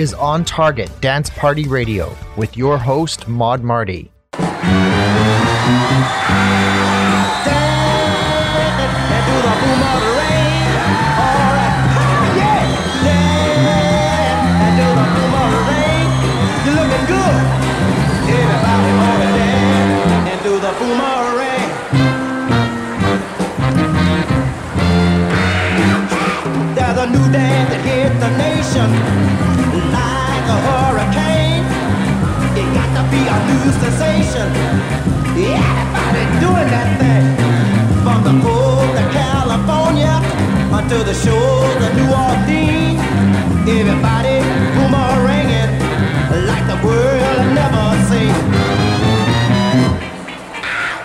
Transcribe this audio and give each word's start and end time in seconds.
Is 0.00 0.14
On 0.14 0.46
Target 0.46 0.90
Dance 1.02 1.28
Party 1.28 1.68
Radio 1.68 2.16
with 2.38 2.56
your 2.56 2.78
host, 2.78 3.28
Mod 3.28 3.62
Marty. 3.62 4.10
New 27.00 27.32
dance 27.32 27.70
that 27.70 27.80
hits 27.80 28.20
the 28.20 28.30
nation 28.36 29.59
like 29.98 30.46
a 30.56 30.58
hurricane. 30.66 31.64
It 32.60 32.68
got 32.76 32.90
to 32.98 33.02
be 33.12 33.20
a 33.34 33.36
new 33.48 33.64
sensation. 33.82 34.48
Everybody 35.36 36.24
doing 36.44 36.68
that 36.74 36.88
thing. 37.00 37.26
From 38.04 38.20
the 38.24 38.34
coast 38.44 38.94
of 39.02 39.08
California 39.12 40.14
until 40.78 41.02
the 41.04 41.14
shores 41.14 41.80
of 41.86 41.92
New 41.98 42.10
Orleans. 42.24 43.00
Everybody 43.68 44.36
boomeranging 44.74 45.72
like 46.48 46.64
the 46.72 46.78
world 46.86 47.46
never 47.60 47.86
seen. 48.08 48.34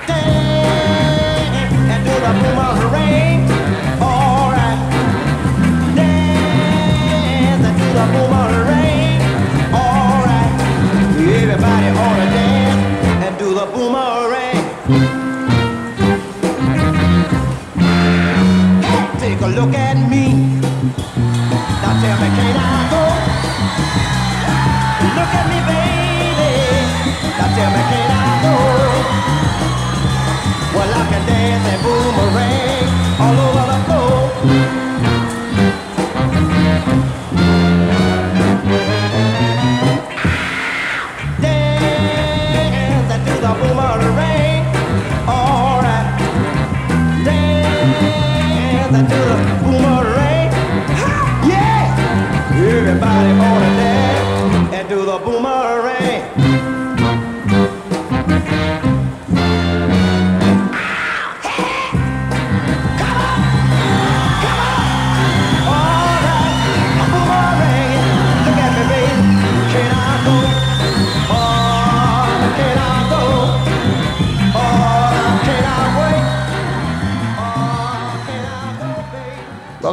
Dance 0.07 1.73
and 1.93 2.01
do 2.07 2.15
the 2.25 2.31
boomerang. 2.41 3.34
Everybody 11.65 11.97
ought 11.97 12.17
to 12.17 12.27
dance 12.37 13.25
and 13.25 13.33
do 13.39 13.53
the 13.55 13.65
boomerang. 13.73 14.65
Hey, 18.85 19.05
take 19.19 19.41
a 19.41 19.47
look 19.47 19.73
at 19.73 19.97
me. 20.09 20.25
Now 21.81 21.93
tell 22.01 22.17
me, 22.21 22.29
can 22.37 22.55
I 22.55 22.77
go? 22.93 23.03
Look 25.17 25.33
at 25.39 25.45
me, 25.51 25.59
baby. 25.69 26.53
Now 27.37 27.49
tell 27.57 27.71
me, 27.75 27.81
can 27.91 28.09
I 28.13 28.29
go? 28.45 28.55
Well, 30.77 30.91
I 30.93 31.03
can 31.09 31.23
dance 31.25 31.65
and 31.73 31.81
boomerang 31.83 32.64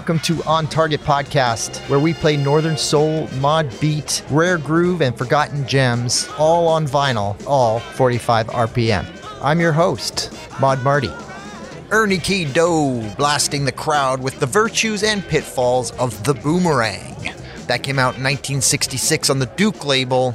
Welcome 0.03 0.19
to 0.25 0.43
On 0.49 0.67
Target 0.67 1.01
Podcast, 1.03 1.79
where 1.89 2.01
we 2.01 2.13
play 2.13 2.37
Northern 2.37 2.77
Soul, 2.77 3.29
Mod 3.35 3.73
Beat, 3.81 4.25
Rare 4.31 4.59
Groove, 4.59 5.01
and 5.01 5.17
Forgotten 5.17 5.65
Gems, 5.65 6.29
all 6.39 6.67
on 6.67 6.89
vinyl, 6.89 7.41
all 7.47 7.79
45 7.79 8.49
RPM. 8.49 9.07
I'm 9.41 9.61
your 9.61 9.71
host, 9.71 10.37
Mod 10.61 10.83
Marty. 10.83 11.13
Ernie 11.93 12.19
K-Doe 12.19 13.15
blasting 13.17 13.65
the 13.65 13.71
crowd 13.71 14.21
with 14.21 14.41
the 14.41 14.47
virtues 14.47 15.05
and 15.05 15.23
pitfalls 15.23 15.93
of 15.93 16.25
the 16.25 16.35
boomerang. 16.35 17.15
That 17.69 17.85
came 17.85 18.01
out 18.01 18.17
in 18.17 18.25
1966 18.25 19.31
on 19.31 19.39
the 19.39 19.47
Duke 19.47 19.85
label. 19.85 20.35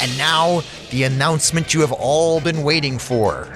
And 0.00 0.16
now, 0.16 0.62
the 0.92 1.02
announcement 1.02 1.74
you 1.74 1.80
have 1.80 1.90
all 1.90 2.40
been 2.40 2.62
waiting 2.62 3.00
for. 3.00 3.48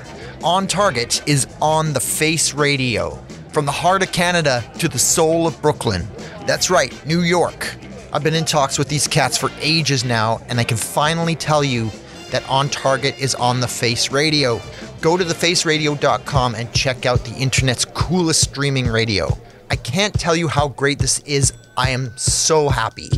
On 0.43 0.67
Target 0.67 1.23
is 1.29 1.47
on 1.63 1.93
the 1.93 2.01
Face 2.01 2.53
Radio. 2.53 3.25
From 3.53 3.67
the 3.67 3.73
heart 3.73 4.03
of 4.03 4.13
Canada 4.13 4.63
to 4.79 4.89
the 4.89 4.99
soul 4.99 5.47
of 5.47 5.61
Brooklyn. 5.61 6.07
That's 6.47 6.71
right, 6.71 6.95
New 7.07 7.23
York. 7.23 7.75
I've 8.13 8.23
been 8.23 8.35
in 8.35 8.45
talks 8.45 8.79
with 8.79 8.89
these 8.89 9.07
cats 9.07 9.37
for 9.37 9.51
ages 9.61 10.05
now, 10.05 10.41
and 10.49 10.59
I 10.61 10.65
can 10.65 10.77
finally 10.77 11.35
tell 11.35 11.63
you 11.63 11.91
that 12.31 12.49
On 12.49 12.69
Target 12.69 13.19
is 13.19 13.35
on 13.35 13.61
the 13.61 13.69
Face 13.69 14.11
Radio. 14.11 14.61
Go 15.01 15.17
to 15.17 15.25
thefaceradio.com 15.25 16.55
and 16.55 16.73
check 16.73 17.07
out 17.07 17.25
the 17.25 17.35
internet's 17.35 17.85
coolest 17.85 18.41
streaming 18.41 18.87
radio. 18.87 19.37
I 19.71 19.77
can't 19.77 20.19
tell 20.19 20.37
you 20.37 20.49
how 20.49 20.69
great 20.69 20.99
this 20.99 21.21
is. 21.21 21.53
I 21.77 21.91
am 21.91 22.17
so 22.17 22.69
happy. 22.69 23.11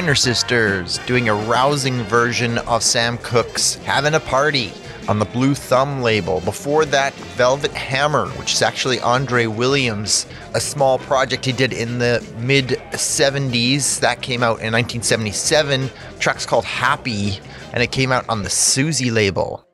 Pointer 0.00 0.14
Sisters 0.14 0.98
doing 1.06 1.28
a 1.28 1.34
rousing 1.34 2.02
version 2.04 2.56
of 2.56 2.82
Sam 2.82 3.18
Cooke's 3.18 3.74
Having 3.74 4.14
a 4.14 4.20
Party 4.20 4.72
on 5.08 5.18
the 5.18 5.26
Blue 5.26 5.54
Thumb 5.54 6.00
label. 6.00 6.40
Before 6.40 6.86
that, 6.86 7.12
Velvet 7.36 7.72
Hammer, 7.72 8.28
which 8.30 8.54
is 8.54 8.62
actually 8.62 8.98
Andre 9.00 9.44
Williams, 9.44 10.24
a 10.54 10.60
small 10.60 10.98
project 11.00 11.44
he 11.44 11.52
did 11.52 11.74
in 11.74 11.98
the 11.98 12.26
mid 12.38 12.80
70s. 12.92 14.00
That 14.00 14.22
came 14.22 14.42
out 14.42 14.60
in 14.60 14.72
1977. 14.72 15.82
The 15.82 16.18
track's 16.18 16.46
called 16.46 16.64
Happy, 16.64 17.38
and 17.74 17.82
it 17.82 17.92
came 17.92 18.10
out 18.10 18.26
on 18.26 18.42
the 18.42 18.48
Soozi 18.48 19.12
label. 19.12 19.66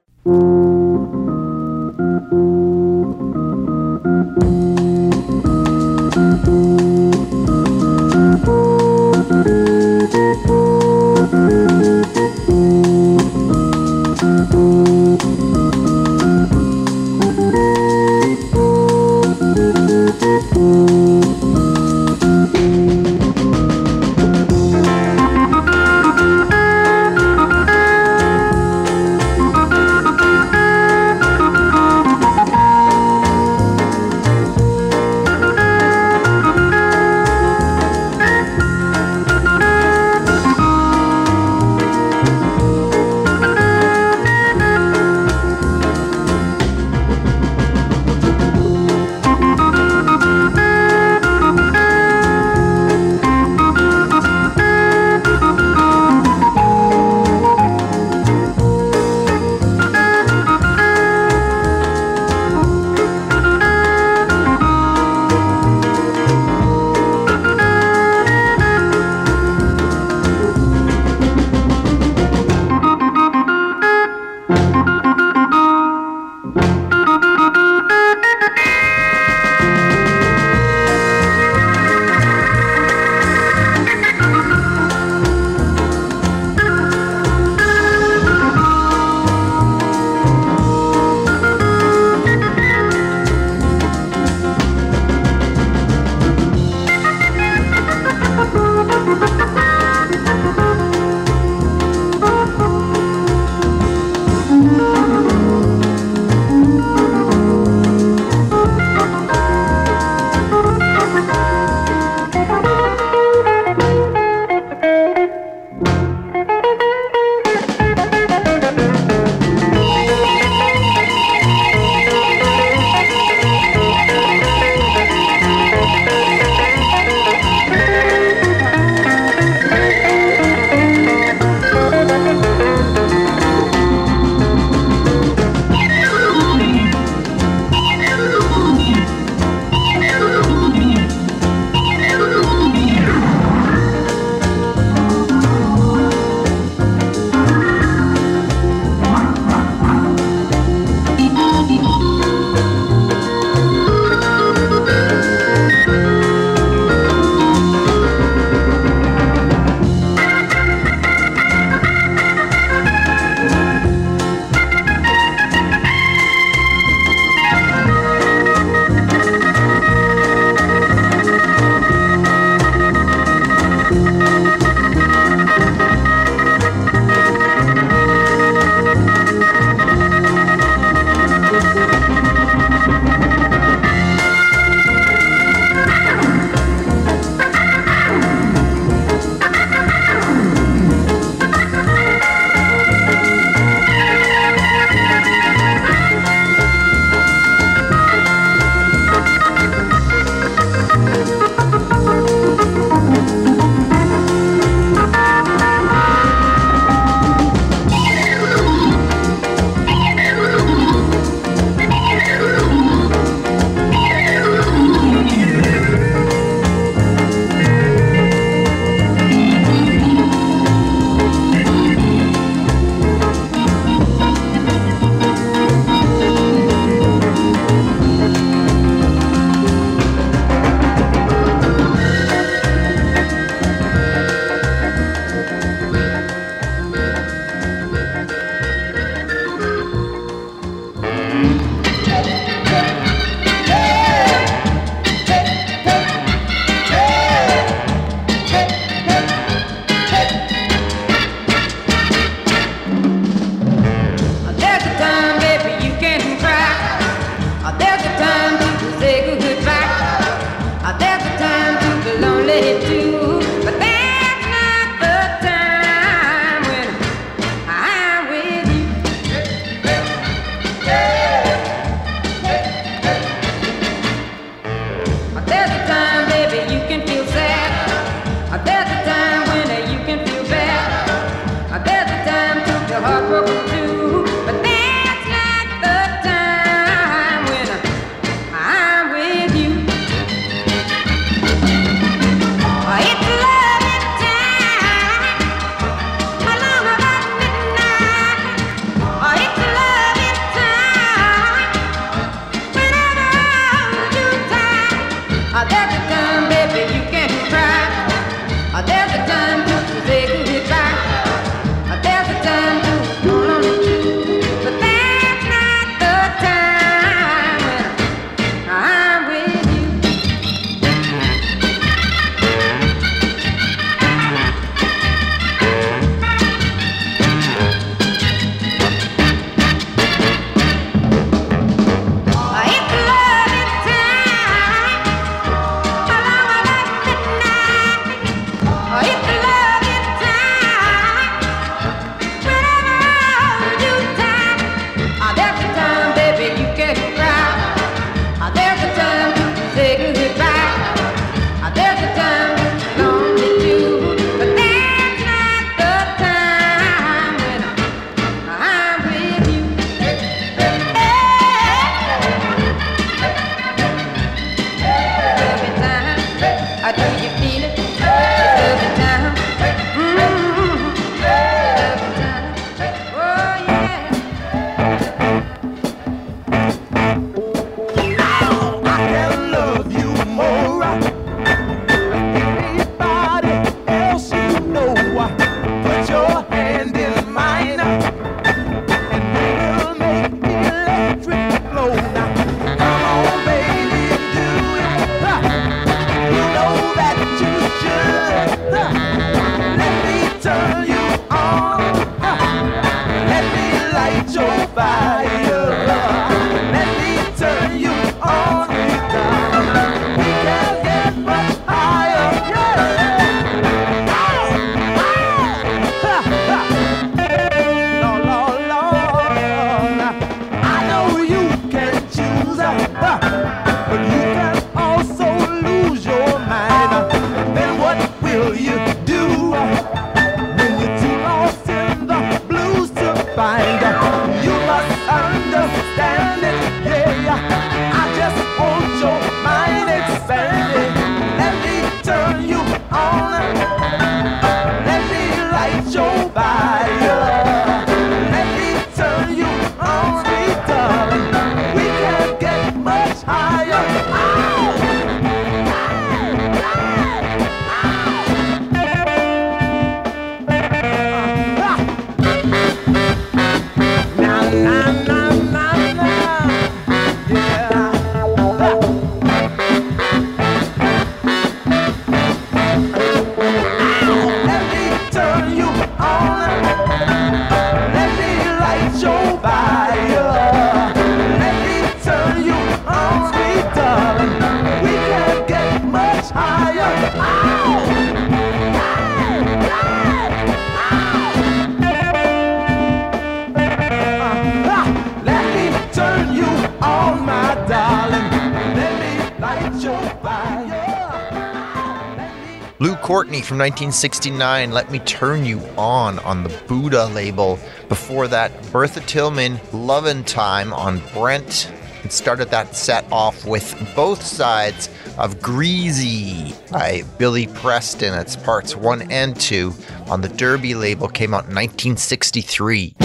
From 503.47 503.59
1969, 503.59 504.73
Let 504.73 504.91
Me 504.91 504.99
Turn 504.99 505.45
You 505.45 505.61
On 505.79 506.19
on 506.19 506.43
the 506.43 506.49
Buddah 506.49 507.15
label. 507.15 507.61
Before 507.89 508.27
that, 508.27 508.51
Bertha 508.73 508.99
Tillman, 508.99 509.61
Lovin' 509.73 510.25
Time 510.25 510.73
on 510.73 511.01
Brent. 511.15 511.71
And 512.03 512.11
started 512.11 512.51
that 512.51 512.75
set 512.75 513.05
off 513.13 513.45
with 513.47 513.73
both 513.95 514.21
sides 514.21 514.89
of 515.17 515.37
Greazee 515.37 516.57
by 516.73 517.05
Billy 517.19 517.47
Preston. 517.47 518.15
It's 518.15 518.35
parts 518.35 518.75
one 518.75 519.09
and 519.13 519.41
two 519.41 519.73
on 520.09 520.23
the 520.23 520.29
Derby 520.29 520.75
label, 520.75 521.07
came 521.07 521.33
out 521.33 521.45
in 521.49 521.55
1963. 521.55 522.97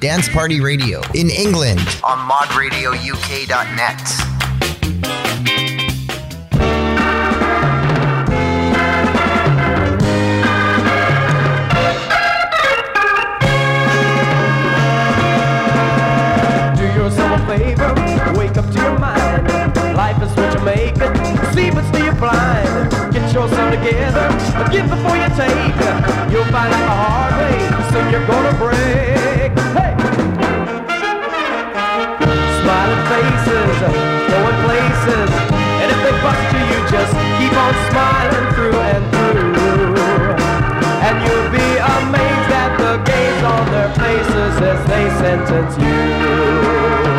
Dance 0.00 0.30
Party 0.30 0.62
Radio 0.62 1.02
in 1.14 1.28
England 1.28 1.80
on 2.02 2.18
modradiouk.net. 2.26 3.98
Do 16.76 16.84
yourself 16.98 17.40
a 17.42 17.46
favor. 17.46 18.38
Wake 18.38 18.56
up 18.56 18.70
to 18.72 18.78
your 18.80 18.98
mind. 18.98 19.46
Life 19.94 20.22
is 20.22 20.34
what 20.34 20.54
you 20.54 20.64
make 20.64 20.96
it. 20.96 21.54
See 21.54 21.70
but 21.70 21.84
still 21.88 22.04
you're 22.06 22.14
blind. 22.14 22.90
Get 23.12 23.30
yourself 23.34 23.74
together. 23.74 24.28
Give 24.72 24.88
before 24.88 25.16
you 25.16 25.28
take. 25.36 26.32
You'll 26.32 26.44
find 26.46 26.72
out 26.72 26.80
the 26.88 26.88
hard 26.88 27.29
just 36.90 37.12
keep 37.38 37.54
on 37.54 37.74
smiling 37.88 38.46
through 38.54 38.74
and 38.74 39.04
through. 39.12 39.54
And 41.06 41.16
you'll 41.24 41.50
be 41.50 41.70
amazed 41.96 42.50
at 42.62 42.72
the 42.82 42.92
gaze 43.04 43.42
on 43.44 43.64
their 43.70 43.90
faces 43.94 44.60
as 44.60 44.80
they 44.88 45.08
sentence 45.22 45.78
you. 45.78 47.09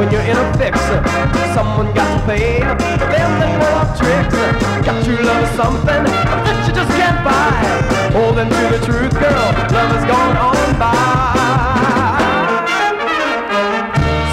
When 0.00 0.10
you're 0.10 0.24
in 0.24 0.32
a 0.36 0.46
fix. 0.56 0.80
Someone 1.52 1.92
got 1.92 2.08
to 2.08 2.20
pay 2.24 2.56
for 2.96 3.08
them 3.12 3.30
that 3.36 3.52
pull 3.60 3.74
off 3.76 3.92
tricks. 4.00 4.32
Got 4.80 4.96
true 5.04 5.20
love 5.20 5.44
is 5.44 5.52
something 5.60 6.02
that 6.08 6.56
you 6.64 6.72
just 6.72 6.88
can't 6.96 7.20
buy. 7.20 7.52
Holding 8.16 8.48
to 8.48 8.64
the 8.72 8.80
truth, 8.80 9.12
girl, 9.12 9.48
love 9.76 9.90
has 9.92 10.04
gone 10.08 10.36
on 10.40 10.68
by. 10.80 10.96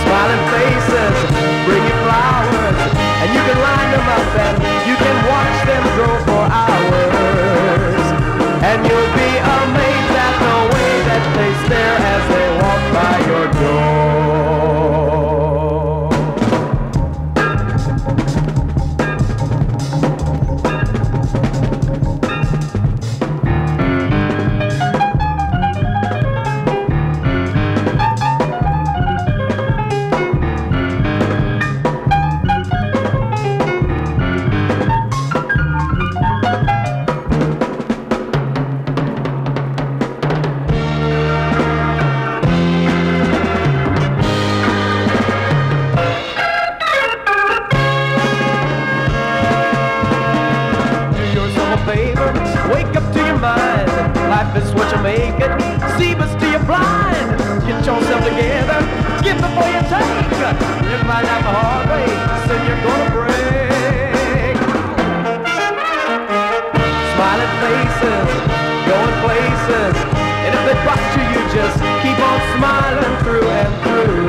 Smiling 0.08 0.44
faces 0.56 1.16
bring 1.68 1.84
you 1.84 1.98
flowers, 2.00 2.80
and 2.96 3.28
you 3.36 3.42
can 3.44 3.58
line 3.60 3.90
them 3.92 4.08
up 4.08 4.28
and 4.40 4.56
you 4.88 4.96
can 4.96 5.18
watch 5.28 5.58
them 5.68 5.84
grow 6.00 6.16
for 6.32 6.44
hours. 6.48 8.06
And 8.64 8.80
you'll 8.88 9.12
be 9.20 9.32
amazed 9.36 10.16
at 10.16 10.36
the 10.48 10.58
way 10.72 10.94
that 11.12 11.24
they 11.36 11.52
stare 11.68 11.98
as 12.16 12.24
they 12.32 12.48
walk 12.56 12.82
by 12.96 13.16
your 13.28 13.48
door. 13.60 13.97
places, 67.68 68.30
going 68.88 69.16
places. 69.28 69.96
And 70.46 70.56
if 70.56 70.64
they 70.68 70.78
bust 70.88 71.08
you, 71.18 71.24
you 71.36 71.44
just 71.52 71.78
keep 72.02 72.20
on 72.30 72.40
smiling 72.56 73.16
through 73.24 73.50
and 73.50 73.84
through. 73.84 74.27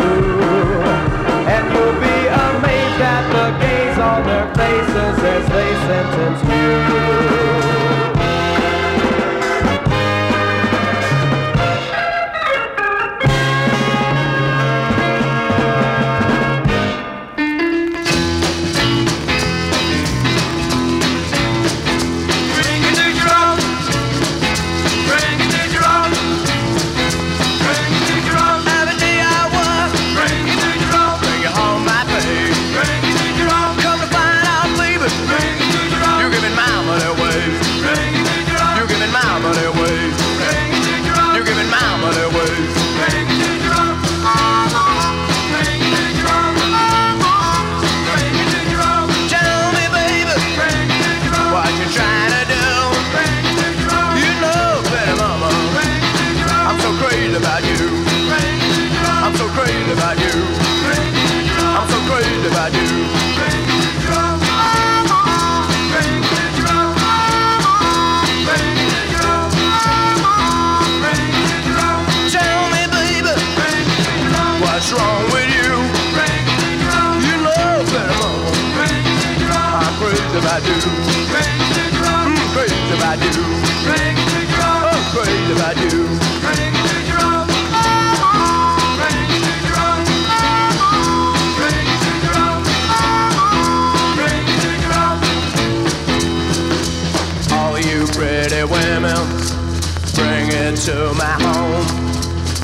To 100.88 101.12
my 101.18 101.36
home. 101.44 101.84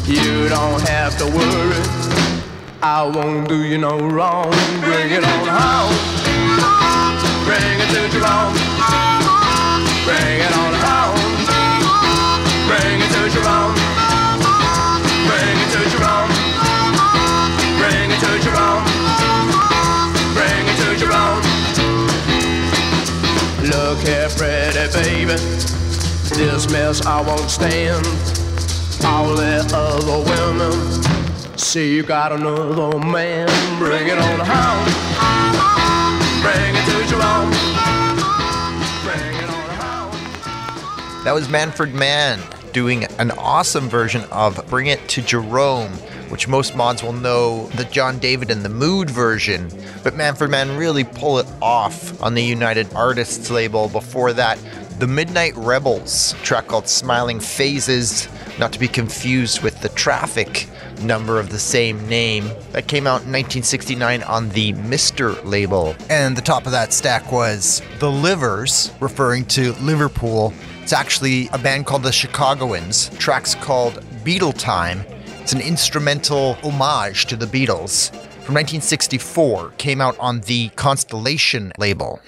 You 0.06 0.48
don't 0.48 0.80
have 0.88 1.12
to 1.18 1.26
worry. 1.26 1.82
I 2.80 3.04
won't 3.04 3.48
do 3.50 3.62
you 3.64 3.76
no 3.76 3.98
wrong. 3.98 4.50
Bring 4.80 5.10
it 5.12 5.22
on 5.22 5.44
home. 5.44 5.92
Bring 7.44 7.76
it 7.84 7.90
to 7.92 8.00
Jerome. 8.14 8.56
Bring 10.08 10.36
it 10.40 10.52
on 10.62 10.72
home. 10.86 11.20
Bring 12.64 12.96
it 13.04 13.10
to 13.12 13.22
Jerome. 13.34 13.76
Bring 15.28 15.56
it 15.64 15.70
to 15.74 15.82
Jerome. 15.92 16.32
Bring 17.76 18.08
it 18.08 18.20
to 18.24 18.32
Jerome. 18.44 18.84
Bring 20.32 20.64
it 20.72 20.76
to 20.80 20.88
Jerome. 20.96 21.42
Look 23.68 23.98
here, 24.00 24.30
pretty 24.30 24.86
baby. 24.96 25.73
This 26.36 26.68
mess 26.70 27.06
I 27.06 27.20
won't 27.20 27.48
stand. 27.48 28.04
All 29.04 29.36
the 29.36 29.64
other 29.72 30.18
women 30.28 31.56
see 31.56 31.94
you 31.94 32.02
got 32.02 32.32
another 32.32 32.98
man. 32.98 33.46
Bring 33.78 34.08
it 34.08 34.18
on 34.18 34.40
home. 34.40 34.84
Bring 36.42 36.74
it 36.74 36.84
to 36.86 37.08
Jerome. 37.08 37.50
Bring 39.04 39.34
it 39.42 39.48
on 39.48 39.70
home. 39.78 41.24
That 41.24 41.32
was 41.34 41.48
Manfred 41.48 41.94
Mann 41.94 42.40
doing 42.72 43.04
an 43.20 43.30
awesome 43.32 43.88
version 43.88 44.24
of 44.32 44.60
Bring 44.68 44.88
It 44.88 45.08
to 45.10 45.22
Jerome, 45.22 45.92
which 46.30 46.48
most 46.48 46.74
mods 46.74 47.02
will 47.02 47.12
know 47.12 47.68
the 47.68 47.84
John 47.84 48.18
David 48.18 48.50
and 48.50 48.62
the 48.62 48.68
Mood 48.68 49.08
version. 49.08 49.70
But 50.02 50.16
Manfred 50.16 50.50
Mann 50.50 50.76
really 50.76 51.04
pull 51.04 51.38
it 51.38 51.46
off 51.62 52.20
on 52.20 52.34
the 52.34 52.42
United 52.42 52.92
Artists 52.92 53.50
label. 53.50 53.88
Before 53.88 54.32
that, 54.32 54.58
the 54.98 55.06
Midnight 55.08 55.56
Rebels 55.56 56.34
track 56.42 56.68
called 56.68 56.88
Smiling 56.88 57.40
Phases, 57.40 58.28
not 58.58 58.72
to 58.72 58.78
be 58.78 58.86
confused 58.86 59.62
with 59.62 59.80
the 59.80 59.88
Traffic 59.90 60.68
number 61.02 61.40
of 61.40 61.50
the 61.50 61.58
same 61.58 62.06
name. 62.08 62.48
That 62.72 62.86
came 62.86 63.06
out 63.06 63.22
in 63.22 63.32
1969 63.32 64.22
on 64.22 64.48
the 64.50 64.72
Mr. 64.74 65.42
label. 65.44 65.96
And 66.08 66.36
the 66.36 66.42
top 66.42 66.66
of 66.66 66.72
that 66.72 66.92
stack 66.92 67.32
was 67.32 67.82
The 67.98 68.10
Livers, 68.10 68.92
referring 69.00 69.46
to 69.46 69.72
Liverpool. 69.74 70.54
It's 70.82 70.92
actually 70.92 71.48
a 71.52 71.58
band 71.58 71.86
called 71.86 72.04
the 72.04 72.12
Chicagoans. 72.12 73.10
Track's 73.18 73.56
called 73.56 73.94
Beatle 74.24 74.56
Time. 74.56 75.04
It's 75.40 75.52
an 75.52 75.60
instrumental 75.60 76.54
homage 76.62 77.26
to 77.26 77.36
the 77.36 77.46
Beatles. 77.46 78.10
From 78.44 78.54
1964, 78.54 79.72
came 79.78 80.00
out 80.00 80.16
on 80.18 80.40
the 80.42 80.68
Constellation 80.70 81.72
label. 81.78 82.20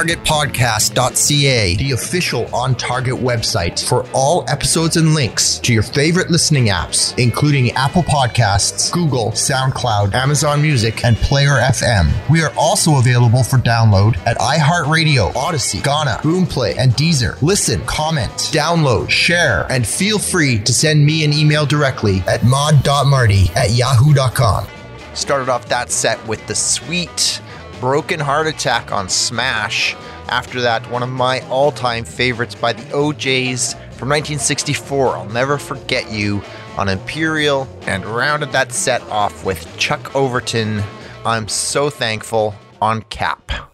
ontargetpodcast.ca, 0.00 1.76
the 1.76 1.92
official 1.92 2.54
On 2.54 2.74
Target 2.74 3.14
website 3.14 3.86
for 3.86 4.06
all 4.14 4.44
episodes 4.48 4.96
and 4.96 5.14
links 5.14 5.58
to 5.58 5.74
your 5.74 5.82
favorite 5.82 6.30
listening 6.30 6.66
apps, 6.66 7.16
including 7.18 7.70
Apple 7.72 8.02
Podcasts, 8.02 8.90
Google, 8.92 9.30
SoundCloud, 9.32 10.14
Amazon 10.14 10.62
Music, 10.62 11.04
and 11.04 11.16
Player 11.18 11.58
FM. 11.60 12.10
We 12.30 12.42
are 12.42 12.52
also 12.56 12.98
available 12.98 13.42
for 13.42 13.58
download 13.58 14.16
at 14.26 14.38
iHeartRadio, 14.38 15.34
Odyssey, 15.36 15.78
Gaana, 15.80 16.16
Boomplay, 16.20 16.76
and 16.78 16.92
Deezer. 16.92 17.40
Listen, 17.42 17.84
comment, 17.84 18.32
download, 18.52 19.10
share, 19.10 19.66
and 19.70 19.86
feel 19.86 20.18
free 20.18 20.58
to 20.60 20.72
send 20.72 21.04
me 21.04 21.24
an 21.24 21.32
email 21.32 21.66
directly 21.66 22.20
at 22.26 22.42
mod.marty 22.44 23.50
at 23.54 23.70
yahoo.com. 23.72 24.66
Started 25.12 25.48
off 25.48 25.68
that 25.68 25.90
set 25.90 26.24
with 26.26 26.44
the 26.46 26.54
sweet 26.54 27.42
Broken 27.80 28.20
Heart 28.20 28.46
Attack 28.46 28.92
on 28.92 29.08
Smash. 29.08 29.96
After 30.28 30.60
that, 30.60 30.88
one 30.90 31.02
of 31.02 31.08
my 31.08 31.40
all 31.48 31.72
time 31.72 32.04
favorites 32.04 32.54
by 32.54 32.74
the 32.74 32.94
O'Jays 32.94 33.72
from 33.96 34.10
1964, 34.10 35.16
I'll 35.16 35.24
Never 35.26 35.56
Forget 35.56 36.10
You 36.12 36.42
on 36.76 36.90
Imperial, 36.90 37.66
and 37.82 38.04
rounded 38.04 38.52
that 38.52 38.72
set 38.72 39.00
off 39.04 39.44
with 39.44 39.66
Chuck 39.78 40.14
Overton, 40.14 40.82
I'm 41.24 41.48
So 41.48 41.88
Thankful 41.88 42.54
on 42.82 43.02
Kapp. 43.04 43.69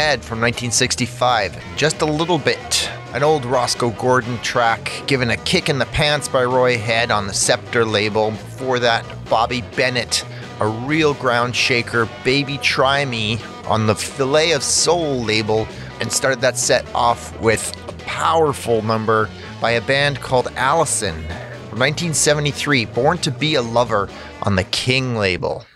ahead 0.00 0.24
from 0.24 0.40
1965, 0.40 1.76
just 1.76 2.00
a 2.00 2.06
little 2.06 2.38
bit. 2.38 2.90
An 3.12 3.22
old 3.22 3.44
Rosco 3.44 3.90
Gordon 3.90 4.38
track, 4.38 4.90
given 5.06 5.28
a 5.30 5.36
kick 5.36 5.68
in 5.68 5.78
the 5.78 5.84
pants 5.86 6.26
by 6.26 6.42
Roy 6.44 6.78
Head 6.78 7.10
on 7.10 7.26
the 7.26 7.34
Scepter 7.34 7.84
label. 7.84 8.30
Before 8.30 8.78
that, 8.78 9.04
Bobby 9.28 9.62
Bennett, 9.76 10.24
a 10.58 10.66
real 10.66 11.12
ground 11.12 11.54
shaker, 11.54 12.08
Baby 12.24 12.56
Try 12.58 13.04
Me 13.04 13.38
on 13.66 13.86
the 13.86 13.94
Phil-L.A. 13.94 14.52
of 14.52 14.62
Soul 14.62 15.22
label, 15.22 15.68
and 16.00 16.10
started 16.10 16.40
that 16.40 16.56
set 16.56 16.86
off 16.94 17.38
with 17.42 17.70
a 17.86 17.92
powerful 18.04 18.80
number 18.80 19.28
by 19.60 19.72
a 19.72 19.82
band 19.82 20.18
called 20.20 20.48
Allison 20.56 21.14
from 21.68 21.78
1973, 21.78 22.86
Born 22.86 23.18
to 23.18 23.30
Be 23.30 23.56
a 23.56 23.62
Lover 23.62 24.08
on 24.44 24.56
the 24.56 24.64
King 24.64 25.16
label. 25.16 25.66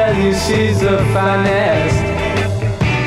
Tell 0.00 0.16
you, 0.16 0.32
she's 0.32 0.80
the 0.80 0.96
finest 1.12 2.00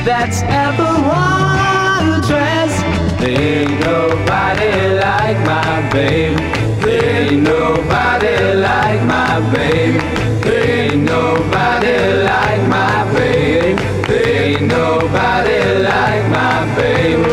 that's 0.07 0.41
ever 0.65 0.91
worn 1.09 2.05
a 2.13 2.21
dress. 2.29 2.73
There 3.19 3.41
ain't 3.51 3.79
nobody 3.91 4.73
like 5.05 5.39
my 5.51 5.73
babe. 5.93 6.37
Ain't 6.85 7.41
nobody 7.41 8.35
like 8.69 9.01
my 9.13 9.33
babe. 9.53 9.97
Ain't 10.45 11.03
nobody 11.15 11.97
like 12.31 12.63
my 12.75 12.97
babe. 13.15 13.79
Ain't 14.09 14.67
nobody 14.77 15.59
like 15.89 16.25
my 16.37 16.57
babe. 16.77 17.25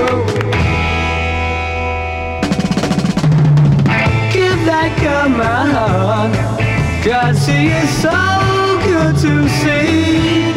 Give 4.34 4.61
that 4.70 4.90
girl 5.02 5.28
my 5.42 5.61
heart. 5.74 6.32
God, 7.04 7.34
she 7.44 7.58
is 7.80 7.90
so 8.02 8.30
to 9.23 9.49
see. 9.61 10.53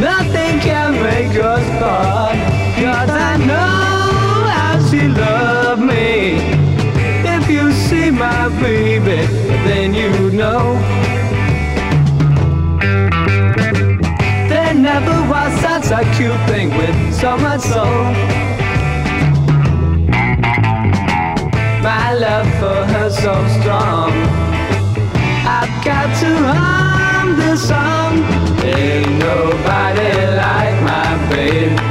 Nothing 0.00 0.58
can 0.58 0.92
make 0.94 1.36
us 1.38 1.66
part. 1.78 2.36
Cause 2.82 3.10
I 3.10 3.36
know 3.50 4.50
how 4.56 4.88
she 4.88 5.06
loved 5.06 5.82
me. 5.82 6.38
If 7.36 7.48
you 7.48 7.70
see 7.70 8.10
my 8.10 8.48
baby, 8.60 9.24
then 9.66 9.94
you 9.94 10.10
know. 10.32 10.74
There 14.48 14.74
never 14.74 15.16
was 15.30 15.52
such 15.60 15.88
a 15.92 16.02
cute 16.16 16.42
thing 16.48 16.70
with 16.76 17.14
so 17.14 17.36
much 17.36 17.60
soul. 17.60 18.04
My 21.88 22.14
love 22.14 22.48
for 22.58 22.80
her 22.92 23.10
so 23.10 23.34
strong. 23.60 24.10
I've 25.46 25.84
got 25.84 26.08
to 26.20 26.36
hum 26.52 26.79
song. 27.56 28.22
Ain't 28.62 29.18
nobody 29.18 30.26
like 30.36 30.82
my 30.82 31.28
babe. 31.30 31.89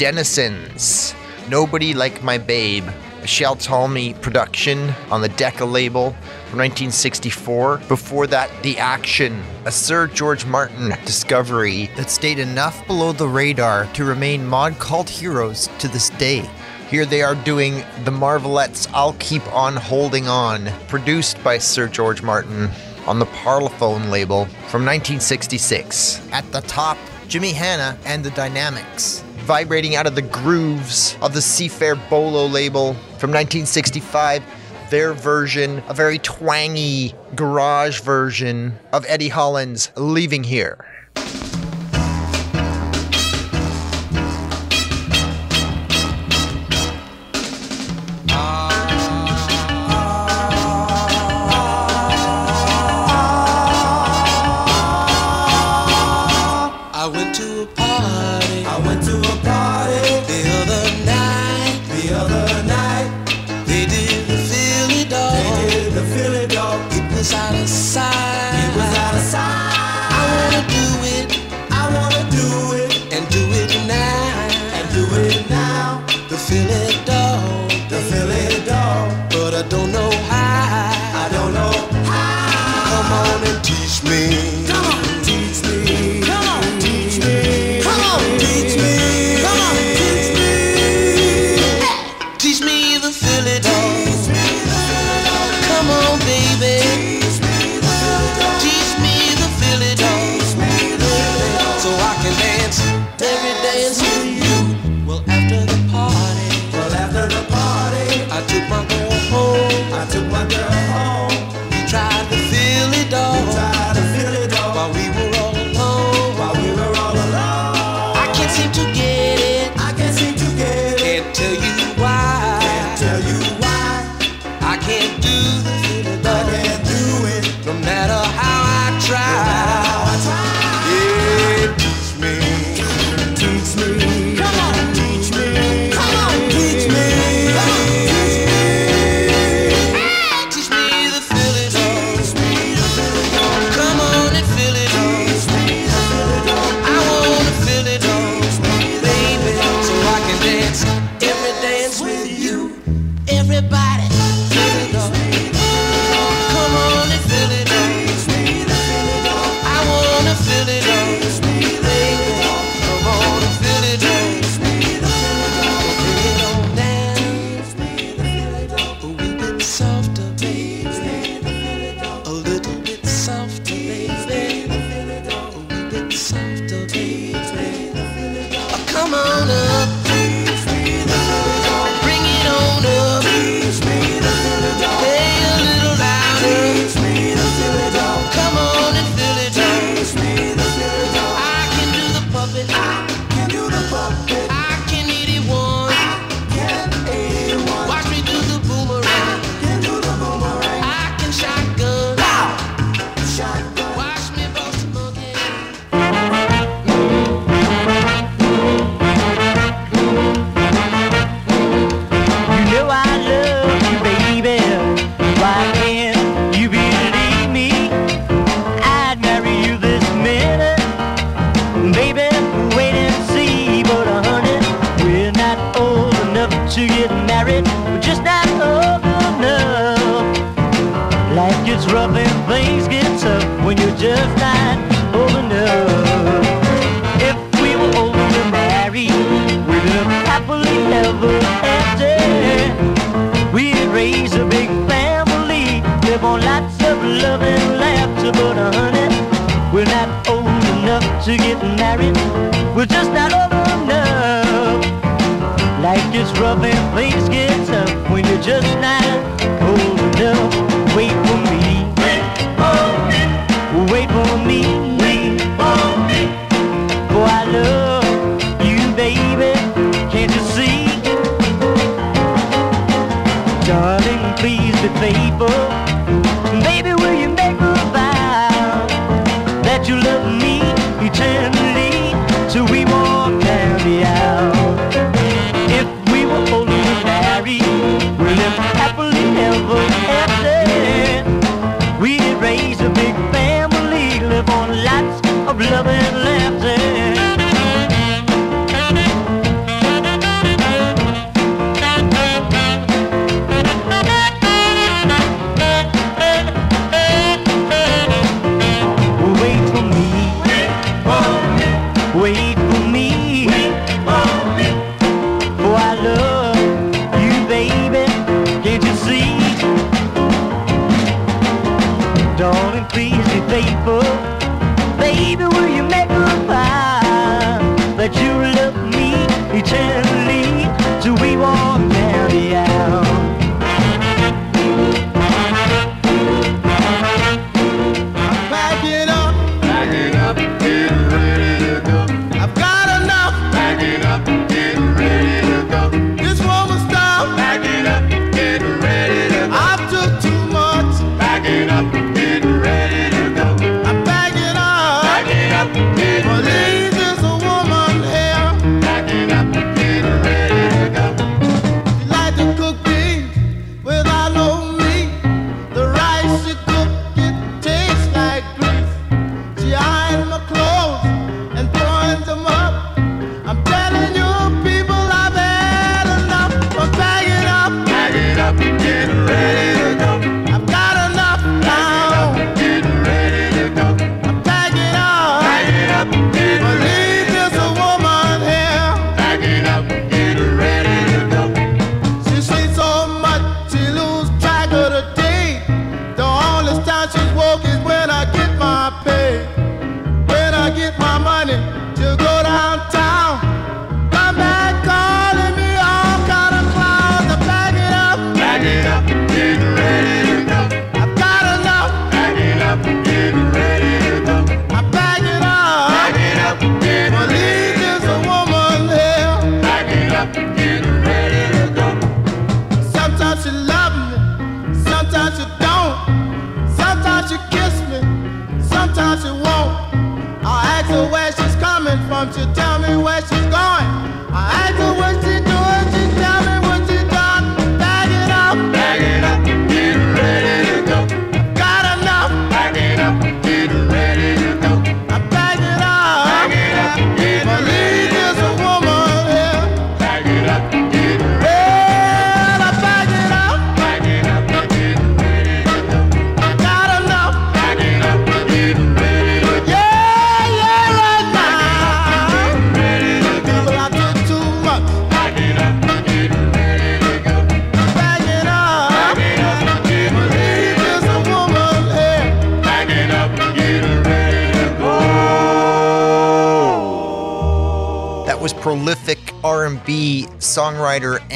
The 0.00 0.06
Dennisons. 0.06 1.14
Nobody 1.50 1.92
Like 1.92 2.22
My 2.22 2.38
Babe. 2.38 2.88
A 3.20 3.26
Shel 3.26 3.54
Talmy 3.54 4.14
production 4.22 4.94
on 5.10 5.20
the 5.20 5.28
Decca 5.28 5.66
label 5.66 6.12
from 6.48 6.60
1964. 6.60 7.82
Before 7.86 8.26
that, 8.28 8.50
The 8.62 8.78
Action, 8.78 9.42
a 9.66 9.70
Sir 9.70 10.06
George 10.06 10.46
Martin 10.46 10.94
discovery 11.04 11.90
that 11.96 12.08
stayed 12.08 12.38
enough 12.38 12.86
below 12.86 13.12
the 13.12 13.28
radar 13.28 13.84
to 13.92 14.06
remain 14.06 14.46
mod 14.46 14.78
cult 14.78 15.10
heroes 15.10 15.68
to 15.80 15.88
this 15.88 16.08
day. 16.08 16.48
Here 16.88 17.04
they 17.04 17.20
are 17.20 17.34
doing 17.34 17.84
The 18.04 18.10
Marvelettes 18.10 18.88
I'll 18.94 19.16
Keep 19.18 19.46
On 19.52 19.76
Holding 19.76 20.28
On, 20.28 20.70
produced 20.88 21.44
by 21.44 21.58
Sir 21.58 21.88
George 21.88 22.22
Martin 22.22 22.70
on 23.06 23.18
the 23.18 23.26
Parlophone 23.26 24.08
label 24.08 24.46
from 24.70 24.86
1966. 24.86 26.26
At 26.32 26.50
the 26.52 26.62
top, 26.62 26.96
Jimmy 27.28 27.52
Hanna 27.52 27.98
and 28.06 28.24
the 28.24 28.30
Dynamics, 28.30 29.22
vibrating 29.44 29.96
out 29.96 30.06
of 30.06 30.14
the 30.14 30.22
grooves 30.22 31.16
of 31.22 31.34
the 31.34 31.40
Seafair 31.40 31.96
Bolo 32.08 32.46
label 32.46 32.94
from 33.18 33.30
1965. 33.30 34.42
Their 34.90 35.12
version, 35.12 35.82
a 35.88 35.94
very 35.94 36.18
twangy 36.18 37.14
garage 37.34 38.00
version 38.00 38.78
of 38.92 39.04
Eddie 39.08 39.28
Holland's 39.28 39.92
Leaving 39.96 40.44
Here. 40.44 40.84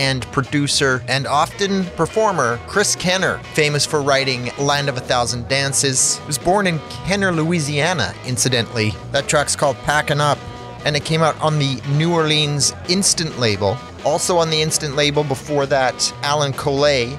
and 0.04 0.30
producer 0.32 1.02
and 1.08 1.26
often 1.26 1.84
performer 1.96 2.58
Chris 2.66 2.94
Kenner, 2.94 3.38
famous 3.54 3.86
for 3.86 4.02
writing 4.02 4.50
Land 4.58 4.90
of 4.90 4.98
a 4.98 5.00
Thousand 5.00 5.48
Dances, 5.48 6.20
was 6.26 6.36
born 6.36 6.66
in 6.66 6.78
Kenner, 7.06 7.32
Louisiana, 7.32 8.12
incidentally. 8.26 8.92
That 9.12 9.28
track's 9.28 9.56
called 9.56 9.76
Packin' 9.78 10.20
Up, 10.20 10.38
and 10.84 10.94
it 10.94 11.06
came 11.06 11.22
out 11.22 11.40
on 11.40 11.58
the 11.58 11.80
New 11.96 12.12
Orleans 12.12 12.74
Instant 12.90 13.38
label. 13.38 13.78
Also 14.04 14.36
on 14.36 14.50
the 14.50 14.60
Instant 14.60 14.94
label 14.94 15.24
before 15.24 15.64
that, 15.66 16.12
Allen 16.22 16.52
Collay, 16.52 17.18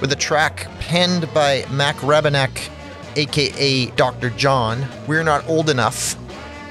with 0.00 0.10
a 0.10 0.16
track 0.16 0.66
penned 0.80 1.32
by 1.32 1.64
Mac 1.70 1.94
Rebennack, 1.98 2.68
aka 3.14 3.86
Dr. 3.90 4.30
John. 4.30 4.84
We're 5.06 5.22
Not 5.22 5.48
Old 5.48 5.70
Enough, 5.70 6.16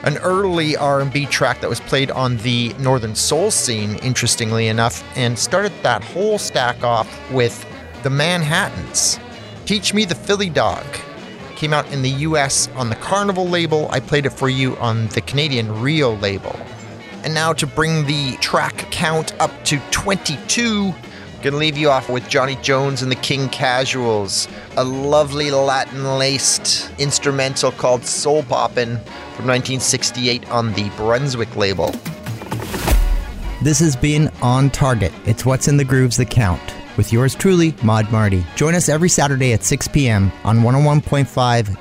an 0.03 0.17
early 0.17 0.75
R&B 0.75 1.25
track 1.27 1.61
that 1.61 1.69
was 1.69 1.79
played 1.79 2.11
on 2.11 2.37
the 2.37 2.73
Northern 2.79 3.15
Soul 3.15 3.51
scene, 3.51 3.95
interestingly 3.97 4.67
enough, 4.67 5.03
and 5.17 5.37
started 5.39 5.71
that 5.81 6.03
whole 6.03 6.37
stack 6.37 6.83
off 6.83 7.09
with 7.31 7.65
the 8.03 8.09
Manhattans. 8.09 9.19
Teach 9.65 9.93
Me 9.93 10.03
the 10.05 10.15
Philly 10.15 10.49
Dog 10.49 10.85
came 11.55 11.71
out 11.71 11.89
in 11.93 12.01
the 12.01 12.09
US 12.09 12.67
on 12.75 12.89
the 12.89 12.95
Carnival 12.97 13.47
label. 13.47 13.87
I 13.89 14.01
played 14.01 14.25
it 14.25 14.31
for 14.31 14.49
you 14.49 14.75
on 14.77 15.07
the 15.07 15.21
Canadian 15.21 15.81
Reo 15.81 16.15
label. 16.17 16.53
And 17.23 17.33
now 17.33 17.53
to 17.53 17.65
bring 17.65 18.05
the 18.05 18.35
track 18.41 18.75
count 18.91 19.33
up 19.39 19.51
to 19.65 19.79
22, 19.91 20.93
Gonna 21.43 21.57
leave 21.57 21.77
you 21.77 21.89
off 21.89 22.09
with 22.09 22.29
Johnny 22.29 22.55
Jones 22.61 23.01
and 23.01 23.11
the 23.11 23.17
King 23.17 23.49
Casuals, 23.49 24.47
a 24.77 24.83
lovely 24.85 25.51
Latin 25.51 26.17
laced 26.17 26.89
instrumental 26.99 27.69
called 27.73 28.05
Soul 28.05 28.43
Poppin' 28.43 28.95
from 29.35 29.47
1968 29.47 30.49
on 30.49 30.71
the 30.71 30.89
Brunswick 30.91 31.53
label. 31.57 31.93
This 33.61 33.79
has 33.79 33.93
been 33.97 34.31
On 34.41 34.69
Target. 34.69 35.11
It's 35.25 35.45
what's 35.45 35.67
in 35.67 35.75
the 35.75 35.83
grooves 35.83 36.15
that 36.15 36.29
count. 36.29 36.61
With 36.95 37.11
yours 37.11 37.35
truly, 37.35 37.75
Mod 37.83 38.09
Marty. 38.09 38.45
Join 38.55 38.73
us 38.73 38.87
every 38.87 39.09
Saturday 39.09 39.51
at 39.51 39.65
6 39.65 39.89
p.m. 39.89 40.31
on 40.45 40.59
101.5 40.59 41.25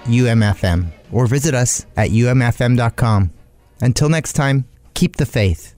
UMFM 0.07 0.91
or 1.13 1.29
visit 1.29 1.55
us 1.55 1.87
at 1.97 2.11
umfm.com. 2.11 3.31
Until 3.81 4.09
next 4.09 4.33
time, 4.33 4.65
keep 4.95 5.17
the 5.17 5.27
faith. 5.27 5.77